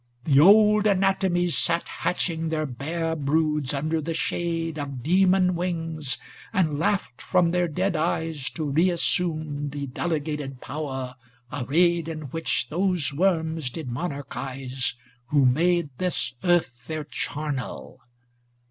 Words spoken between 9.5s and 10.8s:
the delegated